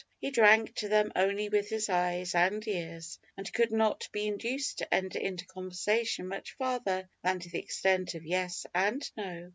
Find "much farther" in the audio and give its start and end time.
6.27-7.07